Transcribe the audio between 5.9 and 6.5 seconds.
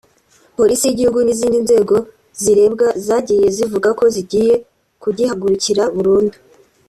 burundu